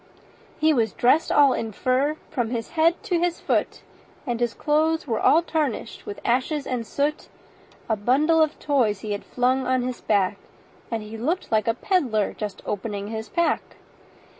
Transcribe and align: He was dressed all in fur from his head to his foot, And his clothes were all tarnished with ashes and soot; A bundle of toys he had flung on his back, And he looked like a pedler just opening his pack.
He 0.59 0.73
was 0.73 0.93
dressed 0.93 1.31
all 1.31 1.53
in 1.53 1.71
fur 1.73 2.17
from 2.31 2.49
his 2.49 2.69
head 2.69 2.95
to 3.03 3.19
his 3.19 3.39
foot, 3.39 3.83
And 4.25 4.39
his 4.39 4.55
clothes 4.55 5.05
were 5.05 5.19
all 5.19 5.43
tarnished 5.43 6.07
with 6.07 6.19
ashes 6.25 6.65
and 6.65 6.87
soot; 6.87 7.27
A 7.87 7.95
bundle 7.95 8.41
of 8.41 8.57
toys 8.57 9.01
he 9.01 9.11
had 9.11 9.23
flung 9.23 9.67
on 9.67 9.83
his 9.83 10.01
back, 10.01 10.37
And 10.89 11.03
he 11.03 11.19
looked 11.19 11.51
like 11.51 11.67
a 11.67 11.75
pedler 11.75 12.33
just 12.33 12.63
opening 12.65 13.09
his 13.09 13.29
pack. 13.29 13.61